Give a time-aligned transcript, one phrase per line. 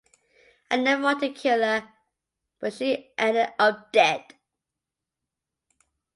[0.71, 1.87] I never wanted to kill her,
[2.59, 4.33] but she ended up dead.